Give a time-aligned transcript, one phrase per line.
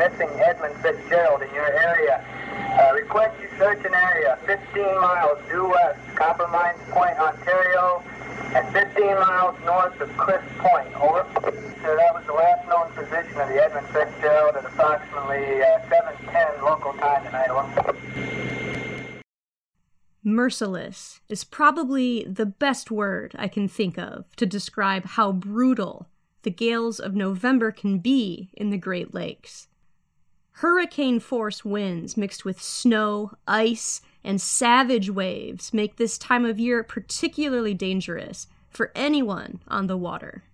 [0.00, 2.24] missing Edmund Fitzgerald in your area.
[2.80, 8.02] Uh, request you search an area 15 miles due west, Copper Mines Point, Ontario,
[8.54, 10.88] and 15 miles north of Crisp Point.
[10.96, 11.26] Over.
[11.82, 16.62] So that was the last known position of the Edmund Fitzgerald at approximately uh, 7:10
[16.62, 17.50] local time tonight.
[17.50, 17.94] Over.
[20.24, 26.08] Merciless is probably the best word I can think of to describe how brutal
[26.40, 29.66] the gales of November can be in the Great Lakes.
[30.52, 36.82] Hurricane force winds mixed with snow, ice, and savage waves make this time of year
[36.82, 40.44] particularly dangerous for anyone on the water.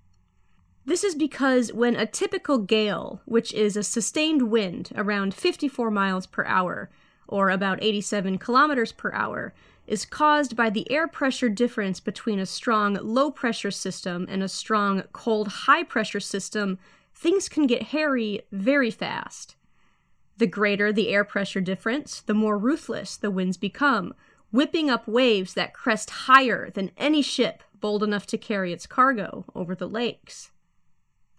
[0.84, 6.26] This is because when a typical gale, which is a sustained wind around 54 miles
[6.26, 6.88] per hour,
[7.26, 9.52] or about 87 kilometers per hour,
[9.88, 14.48] is caused by the air pressure difference between a strong low pressure system and a
[14.48, 16.78] strong cold high pressure system,
[17.14, 19.55] things can get hairy very fast.
[20.38, 24.14] The greater the air pressure difference, the more ruthless the winds become,
[24.50, 29.44] whipping up waves that crest higher than any ship bold enough to carry its cargo
[29.54, 30.50] over the lakes.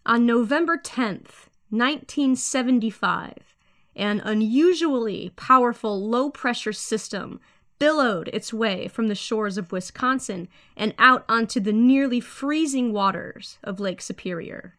[0.06, 3.56] On November 10th, 1975,
[3.96, 7.40] an unusually powerful low pressure system
[7.80, 13.58] billowed its way from the shores of Wisconsin and out onto the nearly freezing waters
[13.64, 14.78] of Lake Superior.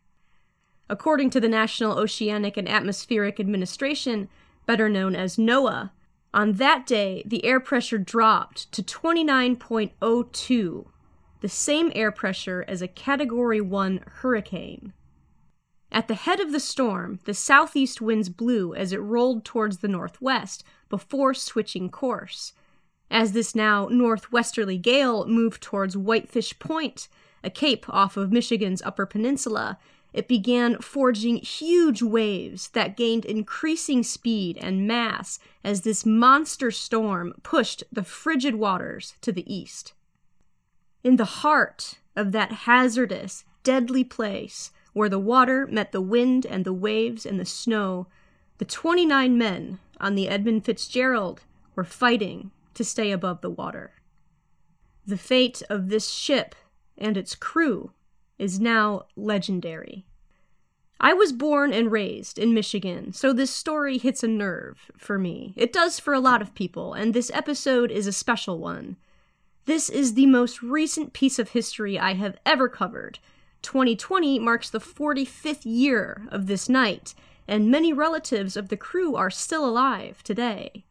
[0.91, 4.29] According to the National Oceanic and Atmospheric Administration,
[4.67, 5.91] better known as NOAA,
[6.33, 10.87] on that day the air pressure dropped to 29.02,
[11.41, 14.93] the same air pressure as a Category 1 hurricane.
[15.91, 19.89] At the head of the storm, the southeast winds blew as it rolled towards the
[19.89, 22.53] northwest before switching course.
[23.11, 27.09] As this now northwesterly gale moved towards Whitefish Point,
[27.43, 29.79] a cape off of Michigan's Upper Peninsula,
[30.13, 37.35] it began forging huge waves that gained increasing speed and mass as this monster storm
[37.43, 39.93] pushed the frigid waters to the east.
[41.05, 46.65] In the heart of that hazardous, deadly place, where the water met the wind and
[46.65, 48.07] the waves and the snow,
[48.59, 51.43] the 29 men on the Edmund Fitzgerald
[51.77, 53.93] were fighting to stay above the water.
[55.07, 56.55] The fate of this ship
[56.97, 57.93] and its crew
[58.39, 60.05] is now legendary.
[61.01, 65.53] I was born and raised in Michigan, so this story hits a nerve for me.
[65.57, 68.97] It does for a lot of people, and this episode is a special one.
[69.67, 73.21] This is the most recent piece of history I have ever covered.
[73.63, 77.15] 2020 marks the 45th year of this night,
[77.47, 80.85] and many relatives of the crew are still alive today.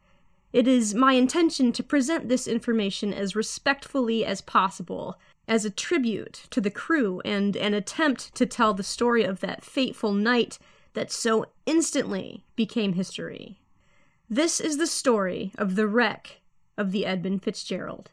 [0.52, 6.44] It is my intention to present this information as respectfully as possible, as a tribute
[6.50, 10.58] to the crew and an attempt to tell the story of that fateful night
[10.92, 13.58] that so instantly became history.
[14.28, 16.42] This is the story of the wreck
[16.76, 18.10] of the Edmund Fitzgerald.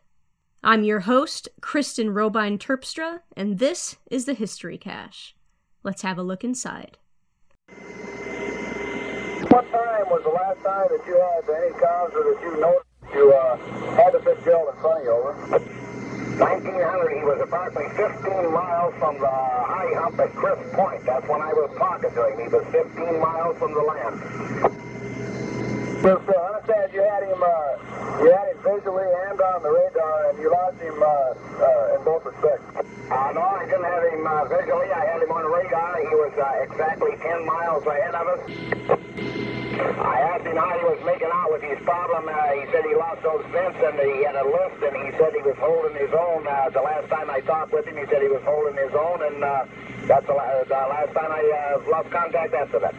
[0.64, 5.36] I'm your host, Kristen Robine Terpstra, and this is the History Cache.
[5.84, 6.98] Let's have a look inside.
[9.50, 12.86] What time was the last time that you had any cause or that you noticed
[13.14, 13.58] you uh,
[13.96, 15.85] had the Fitzgerald in front of you, over?
[16.40, 21.06] 1900, he was approximately 15 miles from the high hump at Crisp Point.
[21.06, 22.40] That's when I was talking to him.
[22.40, 24.20] He was 15 miles from the land.
[26.04, 29.72] So, so I understand you had him, uh, you had him visually and on the
[29.72, 32.68] radar, and you lost him uh, uh, in both respects.
[33.10, 34.92] Uh, no, I didn't have him uh, visually.
[34.92, 36.04] I had him on the radar.
[36.04, 39.65] He was uh, exactly 10 miles ahead of us.
[39.80, 42.30] I asked him how he was making out with his problem.
[42.30, 45.34] Uh, he said he lost those vents and he had a lift, and he said
[45.34, 46.48] he was holding his own.
[46.48, 49.24] Uh, the last time I talked with him, he said he was holding his own,
[49.24, 49.66] and uh,
[50.08, 50.34] that's the,
[50.68, 52.96] the last time I uh, lost contact after that.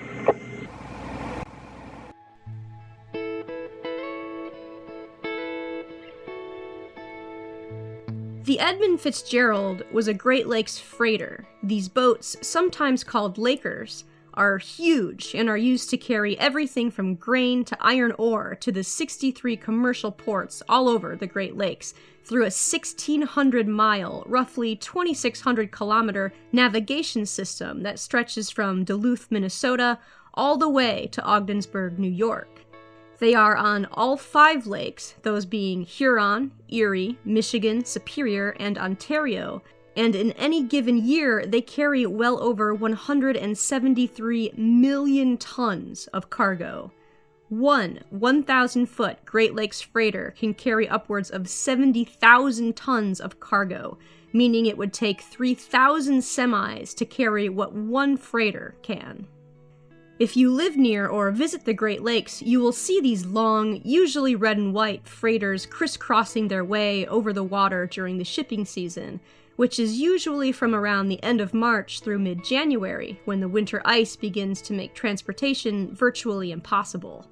[8.44, 11.44] The Edmund Fitzgerald was a Great Lakes freighter.
[11.64, 14.04] These boats, sometimes called Lakers,
[14.36, 18.84] are huge and are used to carry everything from grain to iron ore to the
[18.84, 21.94] 63 commercial ports all over the Great Lakes
[22.24, 29.98] through a 1,600 mile, roughly 2,600 kilometer navigation system that stretches from Duluth, Minnesota,
[30.34, 32.48] all the way to Ogdensburg, New York.
[33.18, 39.62] They are on all five lakes, those being Huron, Erie, Michigan, Superior, and Ontario,
[39.96, 46.92] and in any given year, they carry well over 173 million tons of cargo.
[47.48, 53.96] One 1,000 foot Great Lakes freighter can carry upwards of 70,000 tons of cargo,
[54.32, 59.26] meaning it would take 3,000 semis to carry what one freighter can.
[60.18, 64.34] If you live near or visit the Great Lakes, you will see these long, usually
[64.34, 69.20] red and white, freighters crisscrossing their way over the water during the shipping season,
[69.56, 73.82] which is usually from around the end of March through mid January, when the winter
[73.84, 77.26] ice begins to make transportation virtually impossible.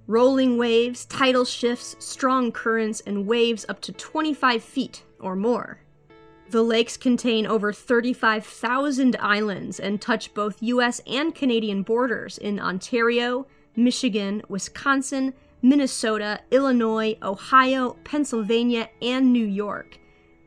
[0.06, 5.80] rolling waves, tidal shifts, strong currents, and waves up to 25 feet or more.
[6.50, 13.46] The lakes contain over 35,000 islands and touch both US and Canadian borders in Ontario,
[13.74, 15.32] Michigan, Wisconsin,
[15.68, 19.98] Minnesota, Illinois, Ohio, Pennsylvania, and New York.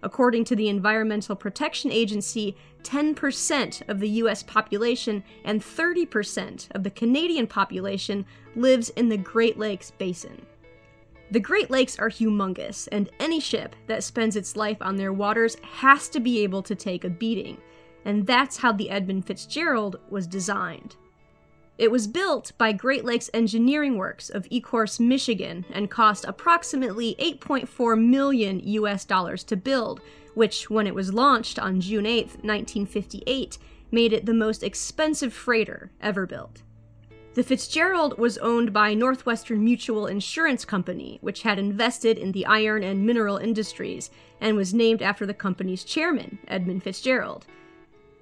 [0.01, 6.89] According to the Environmental Protection Agency, 10% of the US population and 30% of the
[6.89, 8.25] Canadian population
[8.56, 10.45] lives in the Great Lakes Basin.
[11.31, 15.57] The Great Lakes are humongous, and any ship that spends its life on their waters
[15.63, 17.57] has to be able to take a beating,
[18.06, 20.95] and that's how the Edmund Fitzgerald was designed.
[21.79, 27.97] It was built by Great Lakes Engineering Works of Ecorse, Michigan, and cost approximately 8.4
[27.97, 30.01] million US dollars to build,
[30.33, 33.57] which, when it was launched on June 8, 1958,
[33.91, 36.63] made it the most expensive freighter ever built.
[37.35, 42.83] The Fitzgerald was owned by Northwestern Mutual Insurance Company, which had invested in the iron
[42.83, 44.09] and mineral industries,
[44.41, 47.45] and was named after the company's chairman, Edmund Fitzgerald.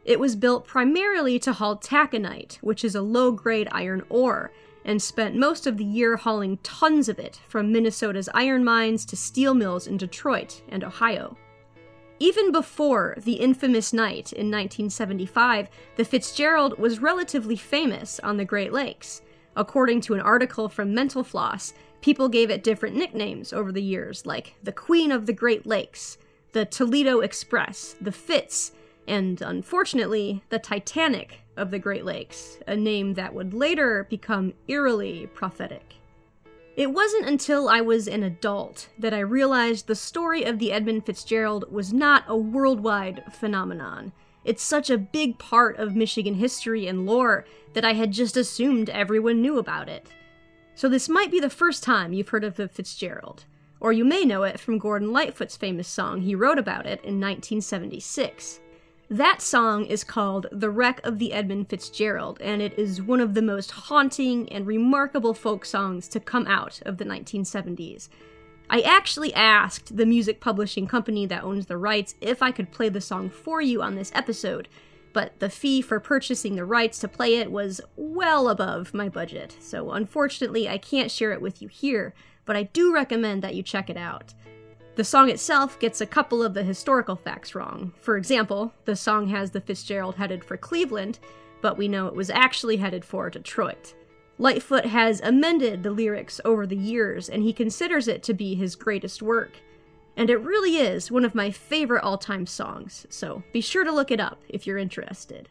[0.08, 4.54] It was built primarily to haul taconite, which is a low grade iron ore,
[4.86, 9.18] and spent most of the year hauling tons of it from Minnesota's iron mines to
[9.18, 11.36] steel mills in Detroit and Ohio.
[12.20, 18.72] Even before the infamous night in 1975, the Fitzgerald was relatively famous on the Great
[18.72, 19.22] Lakes.
[19.58, 24.26] According to an article from Mental Floss, people gave it different nicknames over the years,
[24.26, 26.18] like the Queen of the Great Lakes,
[26.54, 28.72] the Toledo Express, the Fitz,
[29.08, 35.28] and unfortunately, the Titanic of the Great Lakes, a name that would later become eerily
[35.34, 35.96] prophetic.
[36.76, 41.06] It wasn't until I was an adult that I realized the story of the Edmund
[41.06, 44.12] Fitzgerald was not a worldwide phenomenon.
[44.46, 48.92] It's such a big part of Michigan history and lore that I had just assumed
[48.92, 50.08] everyone knew about it.
[50.76, 53.46] So this might be the first time you've heard of the Fitzgerald,
[53.80, 57.20] or you may know it from Gordon Lightfoot's famous song he wrote about it in
[57.20, 58.60] 1976.
[59.10, 63.36] That song is called The Wreck of the Edmund Fitzgerald, and it is one of
[63.36, 68.10] the most haunting and remarkable folk songs to come out of the 1970s.
[68.70, 72.90] I actually asked the music publishing company that owns the rights if I could play
[72.90, 74.68] the song for you on this episode,
[75.14, 79.56] but the fee for purchasing the rights to play it was well above my budget,
[79.62, 83.64] so unfortunately I can't share it with you here, but I do recommend that you
[83.64, 84.34] check it out.
[84.98, 87.94] The song itself gets a couple of the historical facts wrong.
[88.02, 91.20] For example, the song has the Fitzgerald headed for Cleveland,
[91.62, 93.94] but we know it was actually headed for Detroit.
[94.40, 98.76] Lightfoot has amended the lyrics over the years, and he considers it to be his
[98.76, 99.58] greatest work.
[100.16, 103.92] And it really is one of my favorite all time songs, so be sure to
[103.92, 105.48] look it up if you're interested.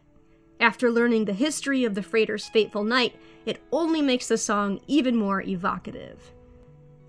[0.58, 5.14] After learning the history of the freighter's fateful night, it only makes the song even
[5.14, 6.32] more evocative.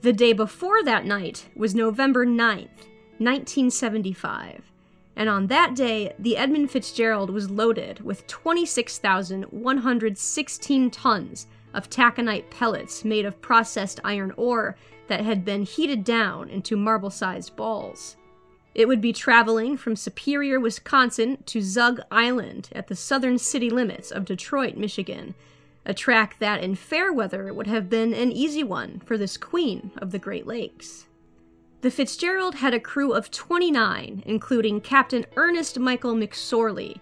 [0.07, 2.87] The day before that night was November 9th,
[3.19, 4.71] 1975,
[5.17, 13.03] and on that day, the Edmund Fitzgerald was loaded with 26,116 tons of taconite pellets
[13.03, 18.15] made of processed iron ore that had been heated down into marble sized balls.
[18.73, 24.11] It would be traveling from Superior, Wisconsin to Zug Island at the southern city limits
[24.11, 25.35] of Detroit, Michigan,
[25.87, 29.89] a track that in fair weather would have been an easy one for this queen
[29.97, 31.07] of the Great Lakes.
[31.79, 36.99] The Fitzgerald had a crew of 29, including Captain Ernest Michael McSorley.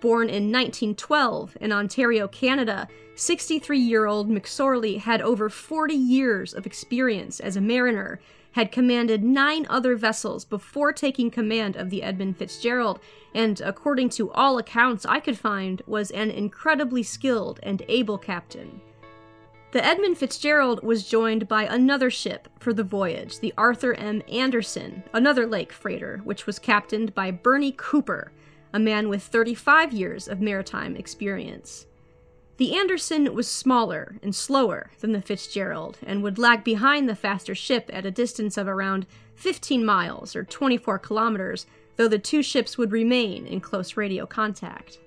[0.00, 6.66] Born in 1912 in Ontario, Canada, 63 year old McSorley had over 40 years of
[6.66, 8.20] experience as a mariner
[8.56, 12.98] had commanded nine other vessels before taking command of the Edmund Fitzgerald,
[13.34, 18.80] and according to all accounts I could find, was an incredibly skilled and able captain.
[19.72, 24.22] The Edmund Fitzgerald was joined by another ship for the voyage, the Arthur M.
[24.26, 28.32] Anderson, another lake freighter, which was captained by Bernie Cooper,
[28.72, 31.84] a man with 35 years of maritime experience.
[32.58, 37.54] The Anderson was smaller and slower than the Fitzgerald and would lag behind the faster
[37.54, 42.78] ship at a distance of around 15 miles or 24 kilometers, though the two ships
[42.78, 44.98] would remain in close radio contact.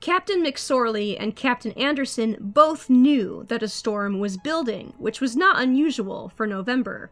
[0.00, 5.60] Captain McSorley and Captain Anderson both knew that a storm was building, which was not
[5.60, 7.10] unusual for November.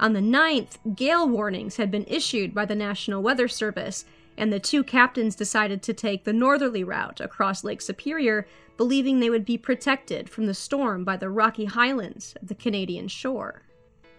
[0.00, 4.60] On the 9th, gale warnings had been issued by the National Weather Service, and the
[4.60, 9.58] two captains decided to take the northerly route across Lake Superior, believing they would be
[9.58, 13.62] protected from the storm by the rocky highlands of the Canadian shore.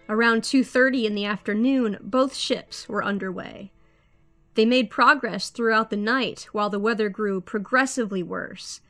[0.09, 3.71] Around 2:30 in the afternoon, both ships were underway.
[4.55, 8.81] They made progress throughout the night while the weather grew progressively worse.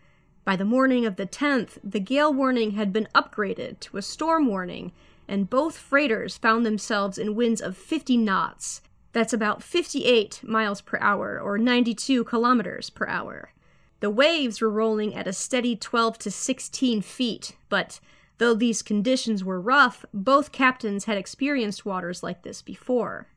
[0.45, 4.47] By the morning of the 10th, the gale warning had been upgraded to a storm
[4.47, 4.93] warning,
[5.27, 8.81] and both freighters found themselves in winds of 50 knots,
[9.13, 13.51] that's about 58 miles per hour, or 92 kilometers per hour.
[13.99, 17.99] The waves were rolling at a steady 12 to 16 feet, but
[18.37, 23.27] though these conditions were rough, both captains had experienced waters like this before.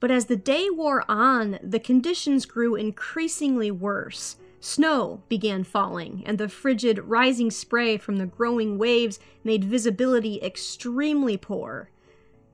[0.00, 4.36] But as the day wore on, the conditions grew increasingly worse.
[4.60, 11.36] Snow began falling, and the frigid, rising spray from the growing waves made visibility extremely
[11.36, 11.90] poor.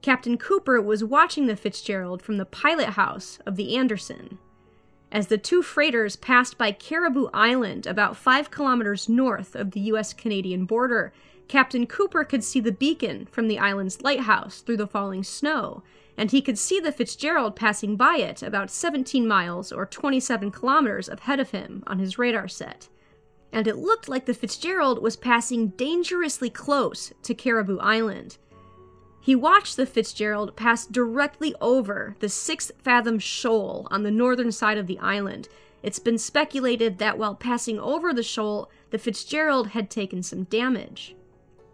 [0.02, 4.38] Captain Cooper was watching the Fitzgerald from the pilot house of the Anderson.
[5.12, 10.14] As the two freighters passed by Caribou Island, about five kilometers north of the US
[10.14, 11.12] Canadian border,
[11.48, 15.82] Captain Cooper could see the beacon from the island's lighthouse through the falling snow,
[16.16, 21.08] and he could see the Fitzgerald passing by it about 17 miles or 27 kilometers
[21.08, 22.88] ahead of him on his radar set.
[23.52, 28.38] And it looked like the Fitzgerald was passing dangerously close to Caribou Island.
[29.30, 34.76] He watched the Fitzgerald pass directly over the six fathom shoal on the northern side
[34.76, 35.48] of the island.
[35.84, 41.14] It's been speculated that while passing over the shoal, the Fitzgerald had taken some damage.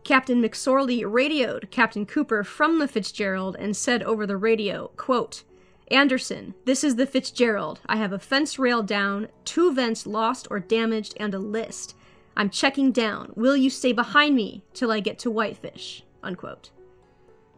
[0.04, 5.42] Captain McSorley radioed Captain Cooper from the Fitzgerald and said over the radio, quote,
[5.90, 7.80] Anderson, this is the Fitzgerald.
[7.86, 11.96] I have a fence rail down, two vents lost or damaged, and a list.
[12.36, 13.32] I'm checking down.
[13.34, 16.04] Will you stay behind me till I get to Whitefish?
[16.22, 16.68] Unquote.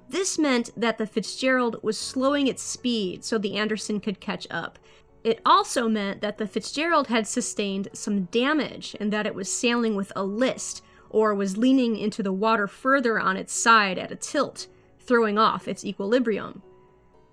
[0.08, 4.78] This meant that the Fitzgerald was slowing its speed so the Anderson could catch up.
[5.22, 9.96] It also meant that the Fitzgerald had sustained some damage and that it was sailing
[9.96, 14.16] with a list, or was leaning into the water further on its side at a
[14.16, 14.66] tilt,
[15.00, 16.62] throwing off its equilibrium.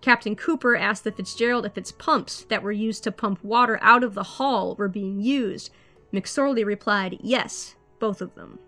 [0.01, 4.03] Captain Cooper asked the Fitzgerald if its pumps that were used to pump water out
[4.03, 5.71] of the hull were being used.
[6.13, 8.59] McSorley replied, yes, both of them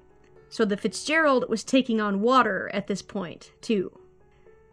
[0.50, 3.92] so the Fitzgerald was taking on water at this point, too.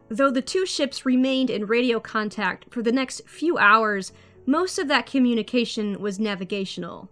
[0.08, 4.12] Though the two ships remained in radio contact for the next few hours,
[4.46, 7.08] most of that communication was navigational.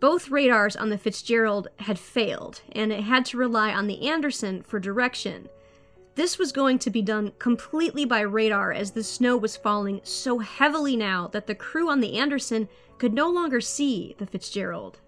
[0.00, 4.62] Both radars on the Fitzgerald had failed, and it had to rely on the Anderson
[4.62, 5.48] for direction.
[6.16, 10.40] This was going to be done completely by radar as the snow was falling so
[10.40, 14.98] heavily now that the crew on the Anderson could no longer see the Fitzgerald.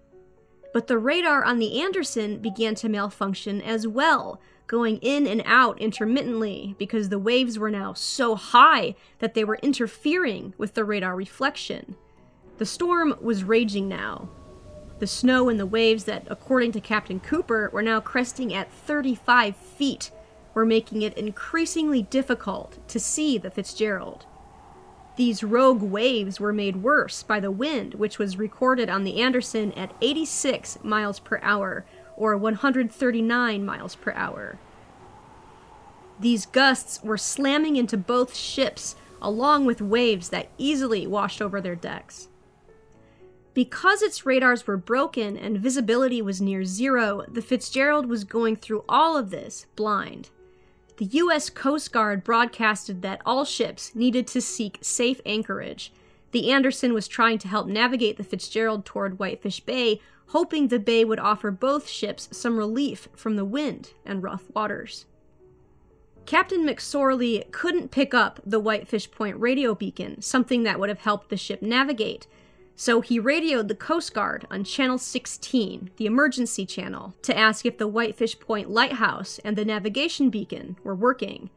[0.75, 5.79] But the radar on the Anderson began to malfunction as well, going in and out
[5.79, 11.15] intermittently because the waves were now so high that they were interfering with the radar
[11.15, 11.95] reflection.
[12.57, 14.27] The storm was raging now.
[14.99, 19.55] The snow and the waves that, according to Captain Cooper, were now cresting at 35
[19.55, 20.11] feet
[20.53, 24.25] were making it increasingly difficult to see the Fitzgerald.
[25.15, 29.71] These rogue waves were made worse by the wind, which was recorded on the Anderson
[29.73, 31.85] at 86 miles per hour,
[32.17, 34.57] or 139 miles per hour.
[36.19, 41.75] These gusts were slamming into both ships, along with waves that easily washed over their
[41.75, 42.27] decks.
[43.53, 48.83] Because its radars were broken and visibility was near zero, the Fitzgerald was going through
[48.89, 50.29] all of this blind.
[50.97, 51.49] The U.S.
[51.49, 55.91] Coast Guard broadcasted that all ships needed to seek safe anchorage.
[56.31, 61.03] The Anderson was trying to help navigate the Fitzgerald toward Whitefish Bay, hoping the bay
[61.03, 65.05] would offer both ships some relief from the wind and rough waters.
[66.25, 71.29] Captain McSorley couldn't pick up the Whitefish Point radio beacon, something that would have helped
[71.29, 72.25] the ship navigate,
[72.75, 77.77] so he radioed the Coast Guard on Channel 16, the emergency channel, to ask if
[77.77, 81.49] the Whitefish Point lighthouse and the navigation beacon were working.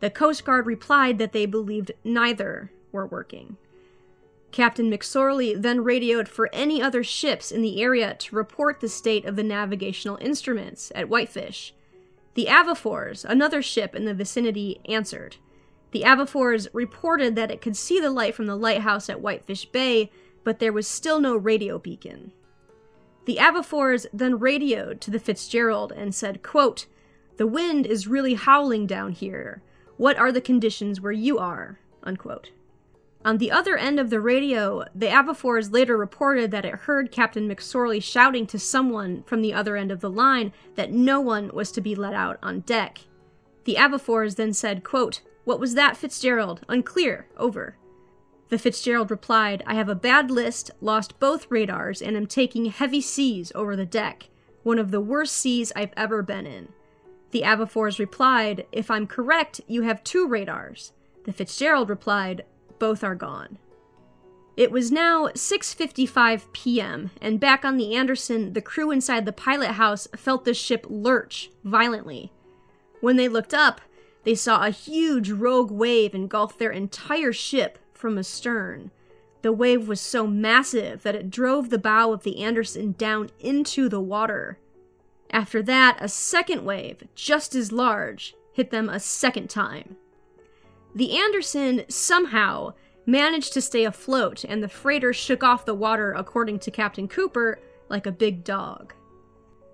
[0.00, 3.58] The Coast Guard replied that they believed neither were working.
[4.50, 9.26] Captain McSorley then radioed for any other ships in the area to report the state
[9.26, 11.74] of the navigational instruments at Whitefish.
[12.32, 15.36] The Avafors, another ship in the vicinity, answered.
[15.90, 20.10] The Avafors reported that it could see the light from the lighthouse at Whitefish Bay,
[20.46, 22.30] but there was still no radio beacon.
[23.24, 26.86] The Avafors then radioed to the Fitzgerald and said, quote,
[27.36, 29.60] The wind is really howling down here.
[29.96, 31.80] What are the conditions where you are?
[32.04, 32.52] Unquote.
[33.24, 37.48] On the other end of the radio, the Avafors later reported that it heard Captain
[37.48, 41.72] McSorley shouting to someone from the other end of the line that no one was
[41.72, 43.00] to be let out on deck.
[43.64, 46.60] The Avafors then said, quote, What was that, Fitzgerald?
[46.68, 47.26] Unclear.
[47.36, 47.78] Over.
[48.48, 53.00] The Fitzgerald replied, I have a bad list, lost both radars, and am taking heavy
[53.00, 54.28] seas over the deck.
[54.62, 56.68] One of the worst seas I've ever been in.
[57.32, 60.92] The Avafors replied, If I'm correct, you have two radars.
[61.24, 62.44] The Fitzgerald replied,
[62.78, 63.58] Both are gone.
[64.56, 69.72] It was now 6:55 p.m., and back on the Anderson, the crew inside the pilot
[69.72, 72.32] house felt the ship lurch violently.
[73.00, 73.82] When they looked up,
[74.24, 78.90] they saw a huge rogue wave engulf their entire ship from astern.
[79.42, 83.88] The wave was so massive that it drove the bow of the Anderson down into
[83.88, 84.58] the water.
[85.30, 89.96] After that, a second wave, just as large, hit them a second time.
[90.94, 96.58] The Anderson somehow managed to stay afloat, and the freighter shook off the water, according
[96.60, 98.94] to Captain Cooper, like a big dog.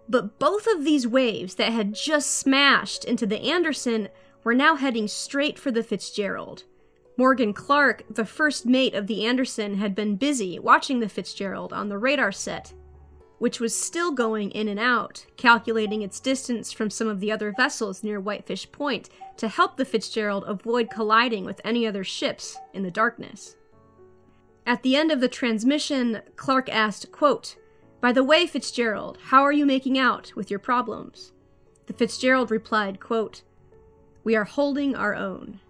[0.09, 4.09] But both of these waves that had just smashed into the Anderson
[4.45, 6.65] were now heading straight for the Fitzgerald.
[7.17, 11.89] Morgan Clark, the first mate of the Anderson, had been busy watching the Fitzgerald on
[11.89, 12.73] the radar set,
[13.39, 17.53] which was still going in and out, calculating its distance from some of the other
[17.57, 22.83] vessels near Whitefish Point to help the Fitzgerald avoid colliding with any other ships in
[22.83, 23.57] the darkness.
[24.65, 27.57] At the end of the transmission, Clark asked, quote,
[28.01, 31.33] By the way, Fitzgerald, how are you making out with your problems?
[31.87, 33.43] The Fitzgerald replied, quote,
[34.25, 35.61] We are holding our own.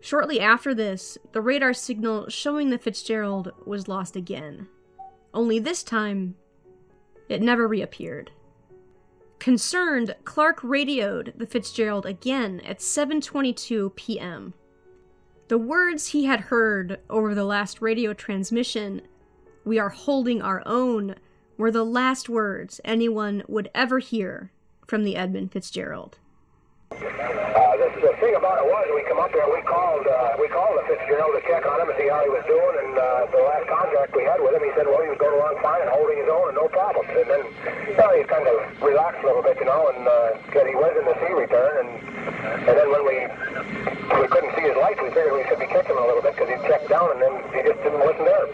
[0.00, 4.68] Shortly after this, the radar signal showing the Fitzgerald was lost again.
[5.34, 6.36] Only this time,
[7.28, 8.30] it never reappeared.
[9.38, 14.54] Concerned, Clark radioed the Fitzgerald again at 7:22 p.m.
[15.48, 19.02] The words he had heard over the last radio transmission,
[19.64, 21.14] "We are holding our own,"
[21.56, 24.50] were the last words anyone would ever hear
[24.86, 26.18] from the Edmund Fitzgerald.
[28.00, 30.84] The, thing about it was, we come up there, we called, uh, we called the
[30.88, 32.74] Fitzgerald to check on him and see how he was doing.
[32.80, 35.36] And uh, the last contact we had with him, he said, well, he was going
[35.36, 37.12] along fine and holding his own and no problems.
[37.12, 37.44] And then,
[37.84, 40.92] you know, he kind of relaxed a little bit, you know, and uh, he was
[40.96, 41.72] in the sea return.
[41.84, 42.10] And
[42.40, 43.16] and then when we
[44.20, 46.36] we couldn't see his lights, we figured we should be kicking him a little bit
[46.36, 48.50] because he'd checked down, and then he just didn't listen to us.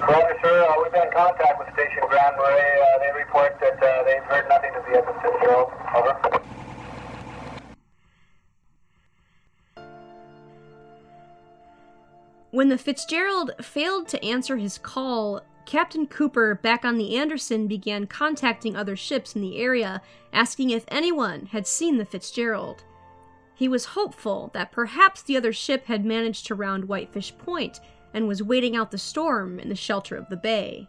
[0.00, 0.64] Roger, sir.
[0.64, 2.56] Uh, we've been in contact with Station Grand Marais.
[2.56, 5.68] Uh, they report that uh, they've heard nothing of the Edmund Fitzgerald.
[5.92, 6.53] Over.
[12.54, 18.06] When the Fitzgerald failed to answer his call, Captain Cooper back on the Anderson began
[18.06, 20.00] contacting other ships in the area,
[20.32, 22.84] asking if anyone had seen the Fitzgerald.
[23.56, 27.80] He was hopeful that perhaps the other ship had managed to round Whitefish Point
[28.14, 30.88] and was waiting out the storm in the shelter of the bay.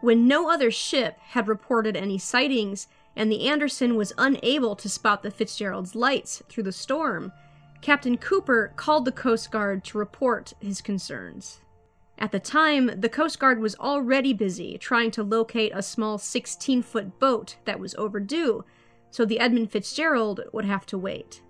[0.00, 5.22] When no other ship had reported any sightings, and the Anderson was unable to spot
[5.22, 7.30] the Fitzgerald's lights through the storm,
[7.82, 11.60] Captain Cooper called the Coast Guard to report his concerns.
[12.18, 16.82] At the time, the Coast Guard was already busy trying to locate a small 16
[16.82, 18.64] foot boat that was overdue,
[19.10, 21.40] so the Edmund Fitzgerald would have to wait.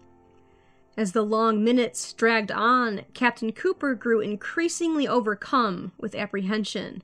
[0.96, 7.02] As the long minutes dragged on, Captain Cooper grew increasingly overcome with apprehension.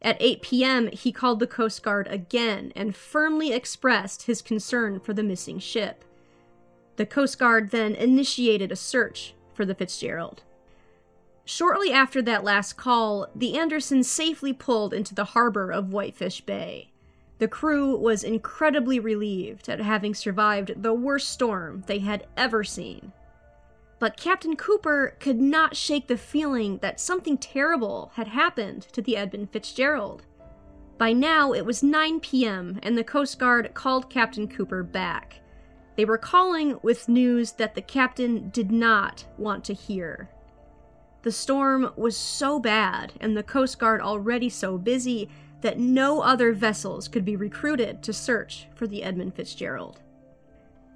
[0.00, 5.12] At 8 p.m., he called the Coast Guard again and firmly expressed his concern for
[5.12, 6.04] the missing ship.
[6.96, 10.42] The Coast Guard then initiated a search for the Fitzgerald.
[11.44, 16.90] Shortly after that last call, the Anderson safely pulled into the harbor of Whitefish Bay.
[17.38, 23.12] The crew was incredibly relieved at having survived the worst storm they had ever seen.
[23.98, 29.16] But Captain Cooper could not shake the feeling that something terrible had happened to the
[29.16, 30.22] Edmund Fitzgerald.
[30.96, 35.40] By now, it was 9 p.m., and the Coast Guard called Captain Cooper back.
[35.96, 40.28] They were calling with news that the captain did not want to hear.
[41.22, 45.30] The storm was so bad, and the Coast Guard already so busy,
[45.62, 50.00] that no other vessels could be recruited to search for the Edmund Fitzgerald.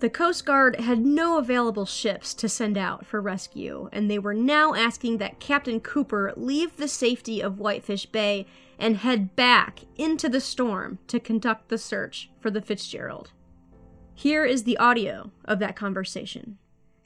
[0.01, 4.35] The Coast Guard had no available ships to send out for rescue, and they were
[4.35, 8.47] now asking that Captain Cooper leave the safety of Whitefish Bay
[8.79, 13.33] and head back into the storm to conduct the search for the Fitzgerald.
[14.19, 16.59] Here is the audio of that conversation.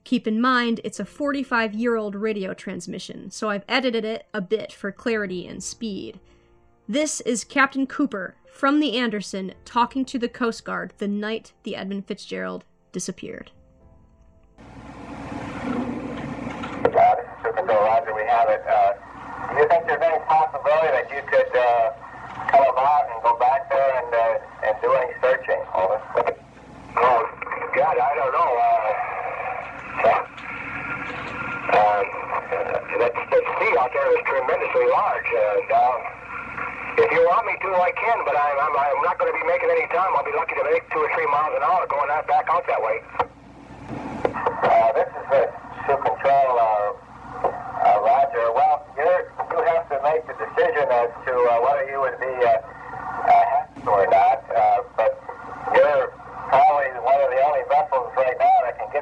[0.02, 4.40] Keep in mind, it's a 45 year old radio transmission, so I've edited it a
[4.40, 6.20] bit for clarity and speed.
[6.88, 11.76] This is Captain Cooper from the Anderson talking to the Coast Guard the night the
[11.76, 13.50] Edmund Fitzgerald disappeared.
[16.86, 18.14] Roger.
[18.14, 18.62] We have it.
[18.66, 18.92] Uh,
[19.52, 21.92] do you think there's any possibility that you could uh,
[22.48, 25.60] come about and go back there and uh, and do any searching?
[25.74, 26.31] Over.
[27.92, 28.52] God, I don't know.
[28.56, 28.88] Uh,
[31.72, 32.00] uh,
[33.04, 35.28] that, that sea out there is tremendously large.
[35.28, 36.00] Uh, um,
[37.04, 39.44] if you want me to, I can, but I'm, I'm, I'm not going to be
[39.44, 40.08] making any time.
[40.16, 42.64] I'll be lucky to make two or three miles an hour going out, back out
[42.64, 42.96] that way.
[43.12, 45.42] Uh, this is the
[45.84, 48.56] Soo Control, uh, uh, Roger.
[48.56, 52.32] Well, you're, you have to make the decision as to uh, whether you would be
[52.40, 55.12] uh, uh, or not, uh, but
[55.76, 56.08] you're
[56.52, 58.92] probably one of the only vessels right now that can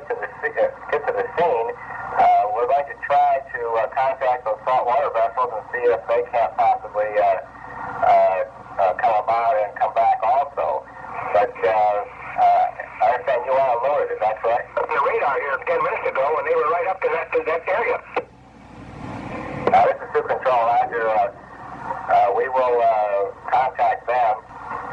[0.43, 1.69] get to the se- uh, get to the scene.
[2.17, 6.23] Uh, we're going to try to uh, contact those saltwater vessels and see if they
[6.33, 8.45] can't possibly uh, uh,
[8.81, 10.85] uh, come about and come back also.
[11.33, 12.67] But uh, uh,
[13.01, 14.67] I understand you are alerted, is that correct?
[14.75, 17.63] The radar here 10 minutes ago, and they were right up to that, to that
[17.69, 17.99] area.
[19.71, 21.05] Uh, this is Soo Control, Roger.
[21.09, 21.31] Uh,
[22.11, 24.35] uh, we will uh, contact them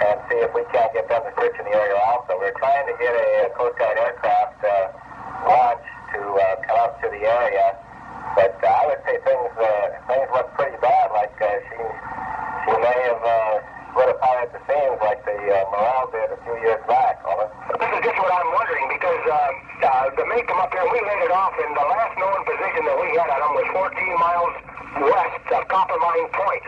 [0.06, 2.38] and see if we can't get them to search in the area also.
[2.38, 4.94] We're trying to get a, Coast Guard aircraft uh,
[5.46, 7.68] launch to uh, come up to the area,
[8.34, 11.12] but uh, I would say things uh, things look pretty bad.
[11.14, 11.78] Like uh, she
[12.66, 13.54] she may have uh,
[13.92, 17.22] split apart at the seams like the uh, Morrell did a few years back.
[17.78, 19.36] This is just what I'm wondering because uh,
[19.86, 22.42] uh, the mate come up here and we laid it off, and the last known
[22.48, 24.56] position that we had on them was 14 miles
[25.02, 26.66] west of Coppermine Point.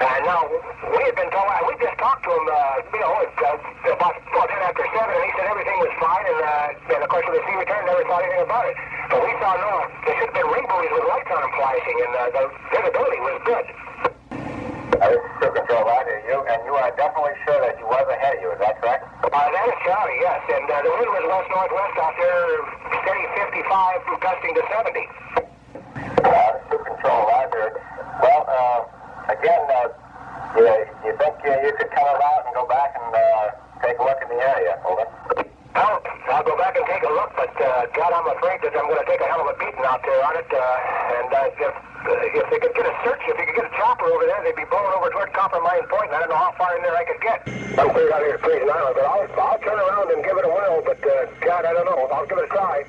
[0.00, 0.42] And now,
[0.90, 4.48] we had been told, we just talked to him, uh, you know, uh, about well,
[4.48, 7.08] 10 after 7, and he said everything was fine, and, uh, and of
[7.64, 8.76] the never thought anything about it.
[9.08, 9.74] But we saw no,
[10.04, 13.20] there should have been ring buoys with lights on them flashing, and uh, the visibility
[13.24, 13.66] was good.
[14.94, 16.16] Uh, this is Soo Control, Roger.
[16.28, 19.04] You, and you are definitely sure that he was ahead of you, is that correct?
[19.24, 20.40] Uh, that is Charlie, yes.
[20.54, 22.46] And uh, the wind was west-northwest out there,
[23.02, 23.26] steady
[23.64, 25.44] 55, gusting to 70.
[26.24, 27.66] Uh, Soo Control, Roger.
[28.22, 28.80] Well, uh,
[29.32, 29.88] again, uh,
[30.56, 30.68] you,
[31.04, 33.50] you think uh, you could come about and go back and uh,
[33.82, 34.78] take a look in the area?
[34.86, 35.53] Over.
[35.74, 35.98] I'll,
[36.30, 39.02] I'll go back and take a look, but uh, God, I'm afraid that I'm going
[39.02, 40.46] to take a hell of a beating out there on it.
[40.46, 43.66] Uh, and uh, if, uh, if they could get a search, if they could get
[43.66, 46.38] a chopper over there, they'd be blowing over toward Coppermine Point, and I don't know
[46.38, 47.38] how far in there I could get.
[47.74, 50.46] I'm clear out here to Freezing Island, but I'll, I'll turn around and give it
[50.46, 52.06] a whirl, but uh, God, I don't know.
[52.06, 52.86] I'll give it a try.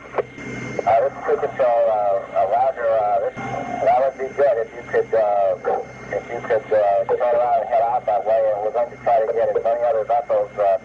[0.86, 2.86] Uh, this is Crew Control, uh, uh, Roger.
[2.86, 3.36] Uh, this,
[3.82, 5.58] that would be good if you could, uh,
[6.14, 9.00] if you could uh, turn around and head out that way, and we're going to
[9.02, 10.78] try to get as many other vessels uh,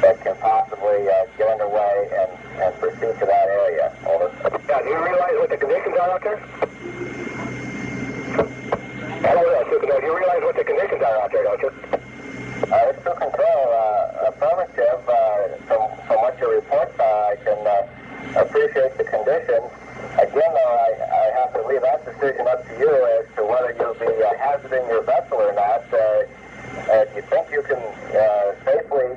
[0.00, 2.30] that can possibly uh, get underway and,
[2.62, 3.92] and proceed to that area.
[4.06, 4.30] Over.
[4.68, 6.38] Yeah, do you realize what the conditions are out there?
[9.24, 11.70] Hello there, Crew Do you realize what the conditions are out there, don't you?
[11.70, 13.64] Uh, it's Crew Control.
[13.72, 15.00] Uh, affirmative.
[15.08, 19.70] Uh, from, from what your reports are, I can uh, appreciate the conditions.
[20.18, 23.74] Again, though, I, I have to leave that decision up to you as to whether
[23.78, 25.82] you'll be uh, hazarding your vessel or not.
[25.92, 26.26] Uh,
[27.00, 29.16] if you think you can uh, safely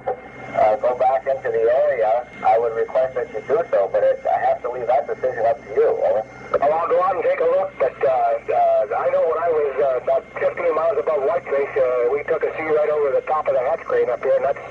[0.58, 4.26] uh, go back into the area, I would request that you do so, but it,
[4.26, 5.88] I have to leave that decision up to you.
[5.88, 6.26] Over.
[6.58, 9.50] Well, I'll go out and take a look, but uh, uh, I know when I
[9.54, 13.26] was uh, about 15 miles above Whitefish, uh, we took a sea right over the
[13.30, 14.64] top of the hatch crane up here, and that's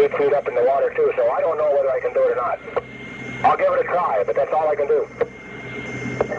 [0.00, 2.22] eight feet up in the water, too, so I don't know whether I can do
[2.24, 2.58] it or not.
[3.44, 5.04] I'll give it a try, but that's all I can do.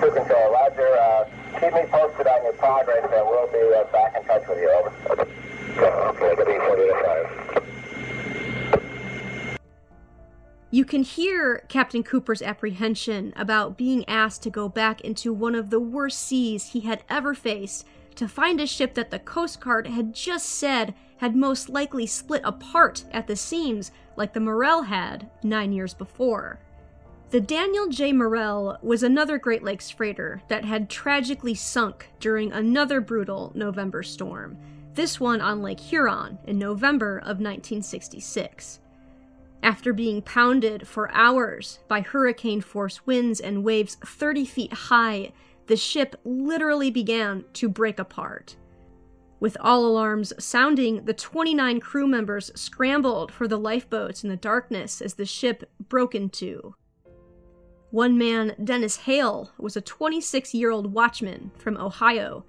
[0.02, 0.90] Crew control, Roger.
[0.98, 1.30] Uh,
[1.60, 4.70] keep me posted on your progress, and we'll be uh, back in touch with you.
[4.72, 4.92] Over.
[5.78, 7.67] Okay, good evening, 45.
[10.70, 15.70] You can hear Captain Cooper's apprehension about being asked to go back into one of
[15.70, 19.88] the worst seas he had ever faced to find a ship that the Coast Guard
[19.88, 25.30] had just said had most likely split apart at the seams like the Morrell had
[25.42, 26.60] nine years before.
[27.30, 28.12] The Daniel J.
[28.12, 34.58] Morrell was another Great Lakes freighter that had tragically sunk during another brutal November storm,
[34.96, 38.80] this one on Lake Huron in November of 1966.
[39.64, 45.34] After being pounded for hours by hurricane force winds and waves 30 feet high,
[45.68, 48.56] the ship literally began to break apart.
[49.40, 55.02] With all alarms sounding, the 29 crew members scrambled for the lifeboats in the darkness
[55.02, 56.76] as the ship broke in two.
[57.92, 62.46] One man, Dennis Hale, was a 26 year old watchman from Ohio.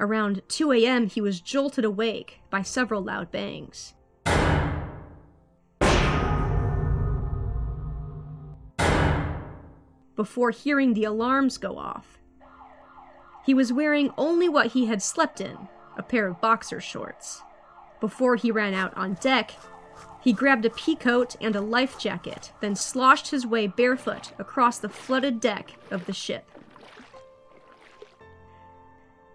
[0.00, 3.94] Around 2 a.m., he was jolted awake by several loud bangs.
[10.16, 12.18] Before hearing the alarms go off,
[13.44, 17.42] he was wearing only what he had slept in a pair of boxer shorts.
[18.00, 19.52] Before he ran out on deck,
[20.20, 24.78] he grabbed a pea coat and a life jacket, then sloshed his way barefoot across
[24.78, 26.50] the flooded deck of the ship.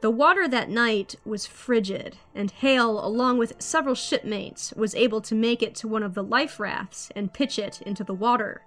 [0.01, 5.35] The water that night was frigid, and Hale, along with several shipmates, was able to
[5.35, 8.61] make it to one of the life rafts and pitch it into the water.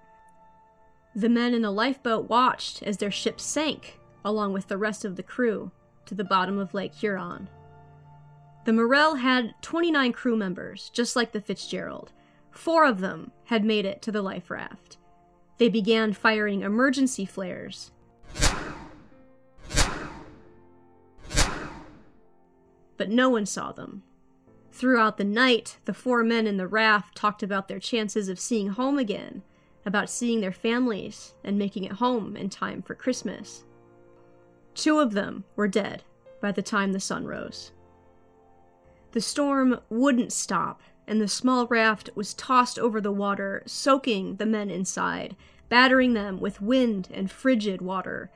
[1.14, 5.16] The men in the lifeboat watched as their ship sank, along with the rest of
[5.16, 5.70] the crew,
[6.06, 7.48] to the bottom of Lake Huron.
[8.64, 12.12] The Morrell had 29 crew members, just like the Fitzgerald.
[12.50, 14.96] Four of them had made it to the life raft.
[15.58, 17.90] They began firing emergency flares.
[22.96, 24.02] But no one saw them.
[24.70, 28.68] Throughout the night, the four men in the raft talked about their chances of seeing
[28.68, 29.42] home again,
[29.84, 33.64] about seeing their families and making it home in time for Christmas.
[34.74, 36.02] Two of them were dead
[36.40, 37.72] by the time the sun rose.
[39.12, 44.46] The storm wouldn't stop, and the small raft was tossed over the water, soaking the
[44.46, 45.36] men inside,
[45.68, 48.30] battering them with wind and frigid water.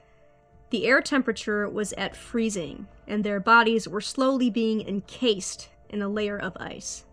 [0.70, 6.08] The air temperature was at freezing, and their bodies were slowly being encased in a
[6.08, 7.05] layer of ice.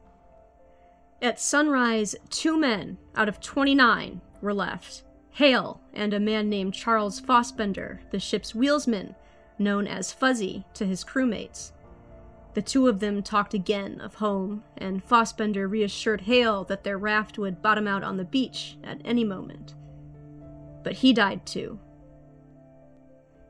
[1.24, 7.22] At sunrise, two men out of 29 were left Hale and a man named Charles
[7.22, 9.16] Fosbender, the ship's wheelsman,
[9.58, 11.72] known as Fuzzy to his crewmates.
[12.56, 17.38] The two of them talked again of home, and Fossbender reassured Hale that their raft
[17.38, 19.76] would bottom out on the beach at any moment.
[20.84, 21.80] But he died too.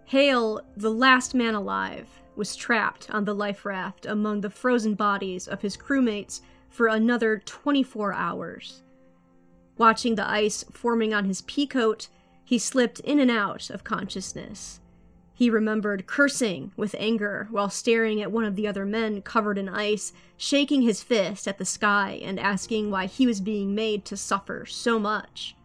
[0.06, 5.48] Hale, the last man alive, was trapped on the life raft among the frozen bodies
[5.48, 6.42] of his crewmates
[6.74, 8.82] for another 24 hours.
[9.78, 12.08] Watching the ice forming on his pea coat,
[12.44, 14.80] he slipped in and out of consciousness.
[15.36, 19.70] He remembered cursing with anger while staring at one of the other men covered in
[19.70, 24.18] ice, shaking his fist at the sky and asking why he was being made to
[24.18, 25.56] suffer so much.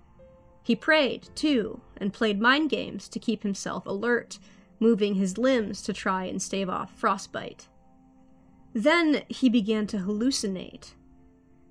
[0.62, 4.38] He prayed, too, and played mind games to keep himself alert,
[4.78, 7.68] moving his limbs to try and stave off frostbite.
[8.74, 10.92] Then he began to hallucinate.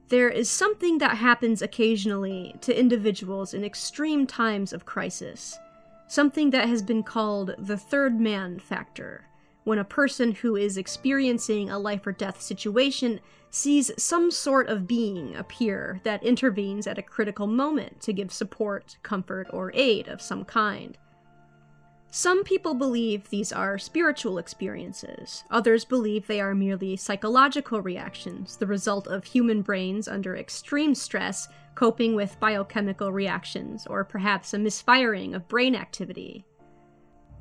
[0.10, 5.60] There is something that happens occasionally to individuals in extreme times of crisis
[6.08, 9.26] something that has been called the third man factor,
[9.66, 14.88] when a person who is experiencing a life or death situation sees some sort of
[14.88, 20.22] being appear that intervenes at a critical moment to give support, comfort, or aid of
[20.22, 20.98] some kind.
[22.10, 25.44] Some people believe these are spiritual experiences.
[25.52, 31.48] Others believe they are merely psychological reactions, the result of human brains under extreme stress
[31.76, 36.44] coping with biochemical reactions, or perhaps a misfiring of brain activity.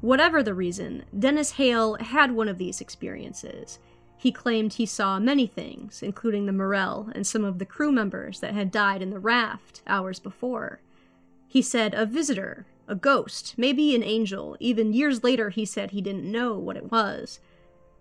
[0.02, 3.78] Whatever the reason, Dennis Hale had one of these experiences.
[4.18, 8.40] He claimed he saw many things, including the Morrell and some of the crew members
[8.40, 10.80] that had died in the raft hours before.
[11.46, 14.56] He said a visitor, a ghost, maybe an angel.
[14.60, 17.40] Even years later, he said he didn't know what it was.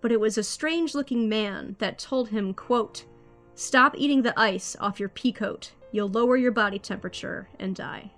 [0.02, 3.06] But it was a strange looking man that told him, quote,
[3.56, 5.71] Stop eating the ice off your pea coat.
[5.91, 8.12] You'll lower your body temperature and die.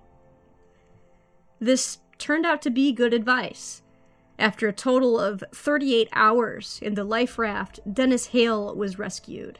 [1.60, 3.84] This turned out to be good advice.
[4.40, 9.60] After a total of 38 hours in the life raft, Dennis Hale was rescued.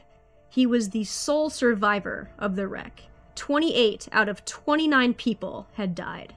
[0.50, 3.02] He was the sole survivor of the wreck,
[3.34, 6.34] 28 out of 29 people had died.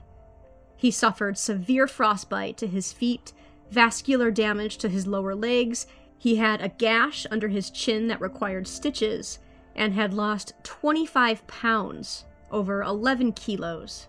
[0.82, 3.32] He suffered severe frostbite to his feet,
[3.70, 5.86] vascular damage to his lower legs,
[6.18, 9.38] he had a gash under his chin that required stitches,
[9.76, 14.08] and had lost 25 pounds, over 11 kilos.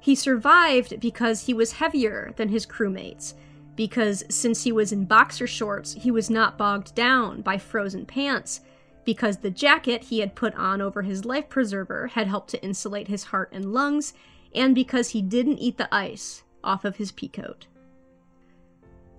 [0.00, 3.34] He survived because he was heavier than his crewmates,
[3.76, 8.62] because since he was in boxer shorts, he was not bogged down by frozen pants,
[9.04, 13.06] because the jacket he had put on over his life preserver had helped to insulate
[13.06, 14.12] his heart and lungs,
[14.56, 17.66] and because he didn't eat the ice off of his peacoat.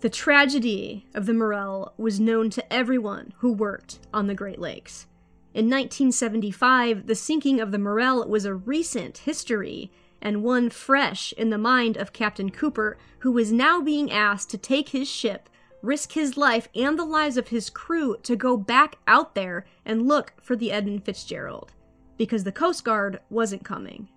[0.02, 5.08] The tragedy of the Morrell was known to everyone who worked on the Great Lakes.
[5.54, 11.50] In 1975, the sinking of the Morrell was a recent history and one fresh in
[11.50, 15.50] the mind of Captain Cooper, who was now being asked to take his ship,
[15.82, 20.08] risk his life and the lives of his crew to go back out there and
[20.08, 21.72] look for the Edmund Fitzgerald,
[22.18, 24.10] because the Coast Guard wasn't coming.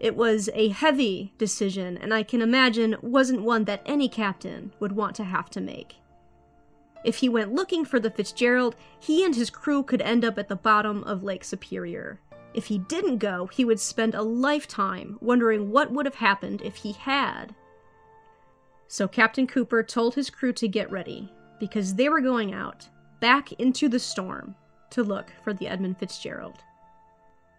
[0.00, 4.92] It was a heavy decision, and I can imagine wasn't one that any captain would
[4.92, 5.96] want to have to make.
[7.04, 10.48] If he went looking for the Fitzgerald, he and his crew could end up at
[10.48, 12.20] the bottom of Lake Superior.
[12.54, 16.76] If he didn't go, he would spend a lifetime wondering what would have happened if
[16.76, 17.54] he had.
[18.88, 22.88] So Captain Cooper told his crew to get ready, because they were going out,
[23.20, 24.54] back into the storm,
[24.90, 26.62] to look for the Edmund Fitzgerald.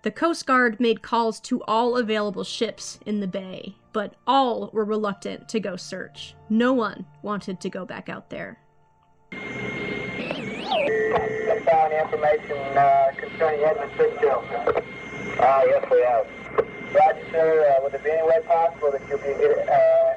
[0.01, 4.85] The Coast Guard made calls to all available ships in the bay, but all were
[4.85, 6.35] reluctant to go search.
[6.49, 8.59] No one wanted to go back out there.
[11.65, 14.45] Found information uh, concerning Edmund Fitzgerald.
[14.47, 16.25] Uh, yes, we have.
[16.95, 17.67] Roger, sir.
[17.67, 19.33] Uh, would there be any way possible that you be,
[19.69, 20.15] uh,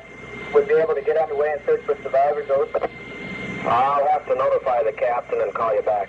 [0.55, 2.49] would be able to get underway and search for survivors?
[2.49, 2.89] Over?
[3.69, 6.09] I'll have to notify the captain and call you back.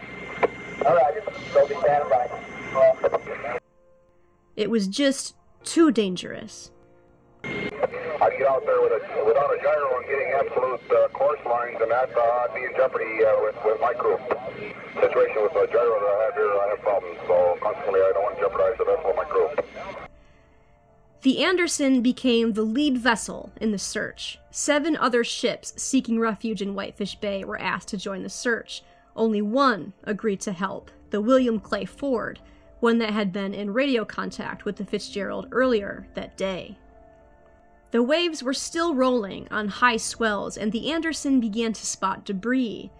[0.85, 1.15] All right,
[1.51, 2.29] so be standing by.
[4.55, 6.69] It was just too dangerous.
[7.43, 11.77] I'd get out there with a, without a gyro and getting absolute uh, course lines,
[11.81, 14.17] and that uh, I'd be in jeopardy uh, with, with my crew.
[14.93, 18.23] Situation with the gyro that I have here, I have problems, so consequently I don't
[18.23, 19.49] want to jeopardize the vessel of my crew.
[21.23, 24.39] The Anderson became the lead vessel in the search.
[24.51, 28.83] Seven other ships seeking refuge in Whitefish Bay were asked to join the search.
[29.15, 32.39] Only one agreed to help, the William Clay Ford,
[32.83, 36.77] one that had been in radio contact with the Fitzgerald earlier that day.
[37.91, 42.91] The waves were still rolling on high swells, and the Anderson began to spot debris.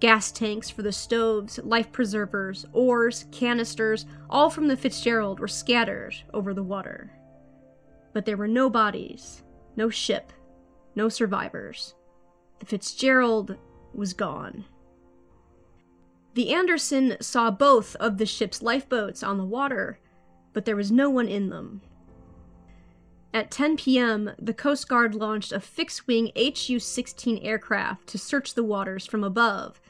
[0.00, 6.16] Gas tanks for the stoves, life preservers, oars, canisters, all from the Fitzgerald were scattered
[6.34, 7.12] over the water.
[8.12, 9.44] But there were no bodies,
[9.76, 10.32] no ship,
[10.96, 11.94] no survivors.
[12.58, 13.56] The Fitzgerald
[13.94, 14.64] was gone.
[16.34, 19.98] The Anderson saw both of the ship's lifeboats on the water,
[20.52, 21.82] but there was no one in them.
[23.32, 28.54] At 10 p.m., the Coast Guard launched a fixed wing HU 16 aircraft to search
[28.54, 29.80] the waters from above.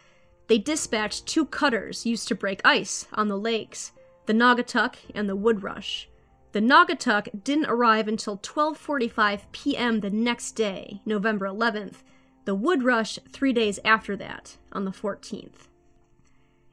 [0.46, 3.92] They dispatched two cutters used to break ice on the lakes,
[4.26, 6.06] the Naugatuck and the Woodrush.
[6.52, 10.00] The Naugatuck didn't arrive until 12:45 p.m.
[10.00, 12.02] the next day, November 11th.
[12.44, 15.68] The Woodrush 3 days after that, on the 14th.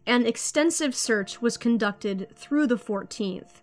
[0.08, 3.62] An extensive search was conducted through the 14th.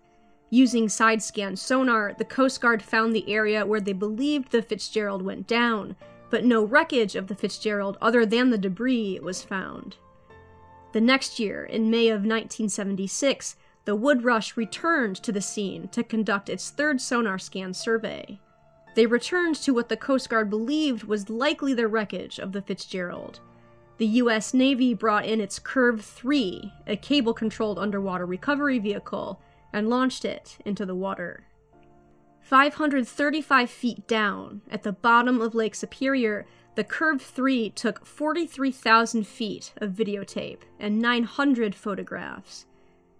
[0.51, 5.23] Using side scan sonar, the Coast Guard found the area where they believed the Fitzgerald
[5.23, 5.95] went down,
[6.29, 9.97] but no wreckage of the Fitzgerald other than the debris was found.
[10.93, 13.55] The next year, in May of 1976,
[13.85, 18.39] the Woodrush returned to the scene to conduct its third sonar scan survey.
[18.93, 23.39] They returned to what the Coast Guard believed was likely the wreckage of the Fitzgerald.
[23.97, 29.39] The US Navy brought in its CURV 3, a cable controlled underwater recovery vehicle,
[29.71, 31.45] and launched it into the water.
[32.41, 39.71] 535 feet down, at the bottom of Lake Superior, the CURV 3 took 43,000 feet
[39.77, 42.65] of videotape and 900 photographs.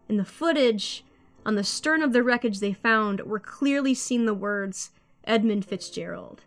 [0.09, 1.05] In the footage,
[1.45, 4.91] on the stern of the wreckage they found, were clearly seen the words
[5.23, 6.43] Edmund Fitzgerald.